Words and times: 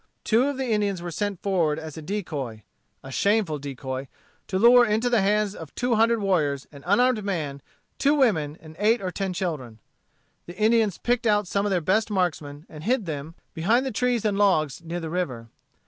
Two 0.23 0.47
of 0.47 0.57
the 0.57 0.71
Indians 0.71 0.99
were 0.99 1.11
sent 1.11 1.43
forward 1.43 1.77
as 1.77 1.95
a 1.95 2.01
decoy 2.01 2.63
a 3.03 3.11
shameful 3.11 3.59
decoy 3.59 4.07
to 4.47 4.57
lure 4.57 4.83
into 4.83 5.11
the 5.11 5.21
hands 5.21 5.53
of 5.53 5.75
two 5.75 5.93
hundred 5.93 6.17
warriors 6.19 6.65
an 6.71 6.83
unarmed 6.87 7.23
man, 7.23 7.61
two 7.99 8.15
women, 8.15 8.57
and 8.59 8.75
eight 8.79 8.99
or 8.99 9.11
ten 9.11 9.31
children. 9.31 9.77
The 10.47 10.57
Indians 10.57 10.97
picked 10.97 11.27
out 11.27 11.45
some 11.47 11.67
of 11.67 11.69
their 11.69 11.81
best 11.81 12.09
marksmen 12.09 12.65
and 12.67 12.83
hid 12.83 13.05
them 13.05 13.35
behind 13.53 13.93
trees 13.93 14.25
and 14.25 14.39
logs 14.39 14.81
near 14.83 14.99
the 14.99 15.11
river. 15.11 15.49